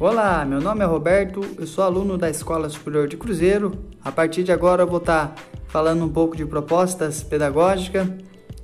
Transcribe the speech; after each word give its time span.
Olá, 0.00 0.46
meu 0.46 0.62
nome 0.62 0.82
é 0.82 0.86
Roberto, 0.86 1.42
eu 1.58 1.66
sou 1.66 1.84
aluno 1.84 2.16
da 2.16 2.30
Escola 2.30 2.70
Superior 2.70 3.06
de 3.06 3.18
Cruzeiro. 3.18 3.72
A 4.02 4.10
partir 4.10 4.42
de 4.42 4.50
agora 4.50 4.84
eu 4.84 4.86
vou 4.86 4.96
estar 4.96 5.34
falando 5.68 6.02
um 6.02 6.08
pouco 6.08 6.34
de 6.34 6.46
propostas 6.46 7.22
pedagógicas, 7.22 8.08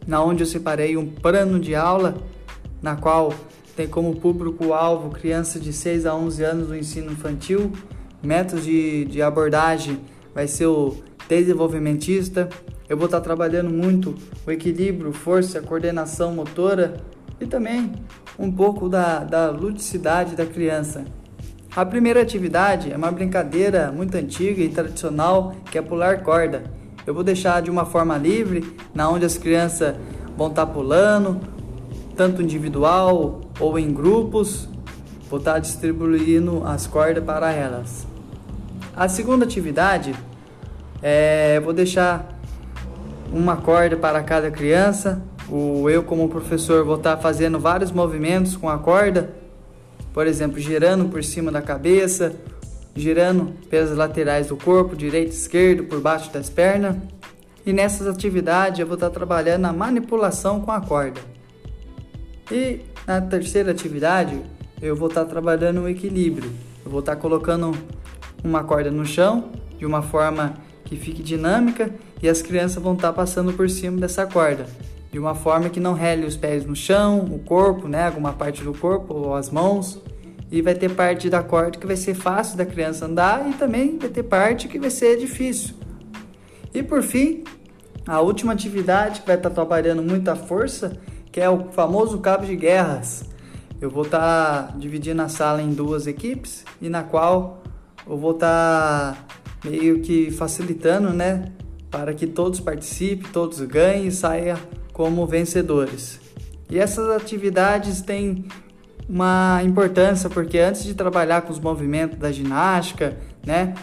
na 0.06 0.24
onde 0.24 0.42
eu 0.42 0.46
separei 0.46 0.96
um 0.96 1.06
plano 1.06 1.60
de 1.60 1.74
aula, 1.74 2.16
na 2.80 2.96
qual 2.96 3.34
tem 3.76 3.86
como 3.86 4.16
público-alvo 4.16 5.10
crianças 5.10 5.62
de 5.62 5.74
6 5.74 6.06
a 6.06 6.14
11 6.14 6.42
anos 6.42 6.68
do 6.68 6.74
ensino 6.74 7.12
infantil. 7.12 7.70
Métodos 8.22 8.64
de, 8.64 9.04
de 9.04 9.20
abordagem 9.20 10.00
vai 10.34 10.48
ser 10.48 10.64
o 10.64 10.96
desenvolvimentista. 11.28 12.48
Eu 12.88 12.96
vou 12.96 13.04
estar 13.04 13.20
trabalhando 13.20 13.68
muito 13.68 14.14
o 14.46 14.50
equilíbrio, 14.50 15.12
força, 15.12 15.60
coordenação 15.60 16.32
motora 16.32 16.96
e 17.38 17.44
também 17.44 17.92
um 18.38 18.50
pouco 18.50 18.88
da, 18.88 19.18
da 19.18 19.50
ludicidade 19.50 20.34
da 20.34 20.46
criança. 20.46 21.04
A 21.76 21.84
primeira 21.84 22.22
atividade 22.22 22.90
é 22.90 22.96
uma 22.96 23.12
brincadeira 23.12 23.92
muito 23.92 24.16
antiga 24.16 24.62
e 24.62 24.68
tradicional 24.70 25.54
que 25.70 25.76
é 25.76 25.82
pular 25.82 26.22
corda. 26.22 26.62
Eu 27.06 27.12
vou 27.12 27.22
deixar 27.22 27.60
de 27.60 27.70
uma 27.70 27.84
forma 27.84 28.16
livre, 28.16 28.74
na 28.94 29.10
onde 29.10 29.26
as 29.26 29.36
crianças 29.36 29.94
vão 30.38 30.48
estar 30.48 30.64
pulando, 30.64 31.38
tanto 32.16 32.40
individual 32.40 33.42
ou 33.60 33.78
em 33.78 33.92
grupos. 33.92 34.66
Vou 35.28 35.38
estar 35.38 35.58
distribuindo 35.58 36.64
as 36.64 36.86
cordas 36.86 37.22
para 37.22 37.52
elas. 37.52 38.06
A 38.96 39.06
segunda 39.06 39.44
atividade 39.44 40.14
é 41.02 41.60
vou 41.60 41.74
deixar 41.74 42.40
uma 43.30 43.58
corda 43.58 43.98
para 43.98 44.22
cada 44.22 44.50
criança. 44.50 45.20
O 45.46 45.90
eu 45.90 46.02
como 46.02 46.26
professor 46.26 46.86
vou 46.86 46.96
estar 46.96 47.18
fazendo 47.18 47.60
vários 47.60 47.92
movimentos 47.92 48.56
com 48.56 48.66
a 48.66 48.78
corda, 48.78 49.28
por 50.16 50.26
exemplo, 50.26 50.58
girando 50.58 51.10
por 51.10 51.22
cima 51.22 51.52
da 51.52 51.60
cabeça, 51.60 52.34
girando 52.94 53.52
pelas 53.68 53.94
laterais 53.94 54.46
do 54.46 54.56
corpo, 54.56 54.96
direito 54.96 55.32
esquerdo, 55.32 55.84
por 55.84 56.00
baixo 56.00 56.32
das 56.32 56.48
pernas. 56.48 56.96
E 57.66 57.70
nessas 57.70 58.06
atividades 58.06 58.80
eu 58.80 58.86
vou 58.86 58.94
estar 58.94 59.10
trabalhando 59.10 59.66
a 59.66 59.74
manipulação 59.74 60.62
com 60.62 60.72
a 60.72 60.80
corda. 60.80 61.20
E 62.50 62.80
na 63.06 63.20
terceira 63.20 63.72
atividade 63.72 64.40
eu 64.80 64.96
vou 64.96 65.08
estar 65.08 65.26
trabalhando 65.26 65.82
o 65.82 65.88
equilíbrio. 65.88 66.50
Eu 66.82 66.90
vou 66.90 67.00
estar 67.00 67.16
colocando 67.16 67.76
uma 68.42 68.64
corda 68.64 68.90
no 68.90 69.04
chão 69.04 69.50
de 69.78 69.84
uma 69.84 70.00
forma 70.00 70.54
que 70.86 70.96
fique 70.96 71.22
dinâmica 71.22 71.90
e 72.22 72.28
as 72.30 72.40
crianças 72.40 72.82
vão 72.82 72.94
estar 72.94 73.12
passando 73.12 73.52
por 73.52 73.68
cima 73.68 74.00
dessa 74.00 74.24
corda 74.24 74.64
de 75.16 75.20
uma 75.20 75.34
forma 75.34 75.70
que 75.70 75.80
não 75.80 75.94
rele 75.94 76.26
os 76.26 76.36
pés 76.36 76.66
no 76.66 76.76
chão, 76.76 77.20
o 77.20 77.38
corpo, 77.38 77.88
né, 77.88 78.04
alguma 78.04 78.34
parte 78.34 78.62
do 78.62 78.74
corpo 78.74 79.14
ou 79.14 79.34
as 79.34 79.48
mãos. 79.48 79.98
E 80.52 80.60
vai 80.60 80.74
ter 80.74 80.90
parte 80.90 81.30
da 81.30 81.42
corda 81.42 81.78
que 81.78 81.86
vai 81.86 81.96
ser 81.96 82.12
fácil 82.12 82.58
da 82.58 82.66
criança 82.66 83.06
andar 83.06 83.48
e 83.48 83.54
também 83.54 83.96
vai 83.98 84.10
ter 84.10 84.24
parte 84.24 84.68
que 84.68 84.78
vai 84.78 84.90
ser 84.90 85.16
difícil. 85.16 85.74
E 86.74 86.82
por 86.82 87.02
fim, 87.02 87.44
a 88.06 88.20
última 88.20 88.52
atividade 88.52 89.22
que 89.22 89.26
vai 89.26 89.36
estar 89.36 89.48
trabalhando 89.48 90.02
muita 90.02 90.36
força, 90.36 90.92
que 91.32 91.40
é 91.40 91.48
o 91.48 91.70
famoso 91.72 92.18
cabo 92.18 92.44
de 92.44 92.54
guerras. 92.54 93.24
Eu 93.80 93.88
vou 93.88 94.04
estar 94.04 94.76
dividindo 94.76 95.22
a 95.22 95.30
sala 95.30 95.62
em 95.62 95.72
duas 95.72 96.06
equipes 96.06 96.62
e 96.78 96.90
na 96.90 97.02
qual 97.02 97.62
eu 98.06 98.18
vou 98.18 98.32
estar 98.32 99.26
meio 99.64 99.98
que 100.02 100.30
facilitando, 100.30 101.08
né, 101.08 101.52
para 101.90 102.12
que 102.12 102.26
todos 102.26 102.60
participem, 102.60 103.32
todos 103.32 103.58
ganhem 103.62 104.08
e 104.08 104.12
saiam 104.12 104.58
como 104.96 105.26
vencedores. 105.26 106.18
E 106.70 106.78
essas 106.78 107.10
atividades 107.10 108.00
têm 108.00 108.46
uma 109.06 109.60
importância 109.62 110.30
porque 110.30 110.58
antes 110.58 110.84
de 110.84 110.94
trabalhar 110.94 111.42
com 111.42 111.52
os 111.52 111.60
movimentos 111.60 112.18
da 112.18 112.32
ginástica, 112.32 113.14
né, 113.44 113.74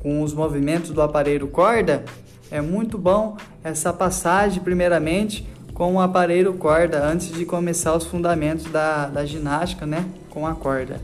com 0.00 0.22
os 0.22 0.32
movimentos 0.32 0.88
do 0.88 1.02
aparelho 1.02 1.48
corda, 1.48 2.02
é 2.50 2.62
muito 2.62 2.96
bom 2.96 3.36
essa 3.62 3.92
passagem 3.92 4.62
primeiramente 4.62 5.46
com 5.74 5.96
o 5.96 6.00
aparelho 6.00 6.54
corda 6.54 7.04
antes 7.04 7.30
de 7.30 7.44
começar 7.44 7.94
os 7.94 8.06
fundamentos 8.06 8.64
da, 8.64 9.06
da 9.08 9.26
ginástica, 9.26 9.84
né, 9.84 10.02
com 10.30 10.46
a 10.46 10.54
corda. 10.54 10.98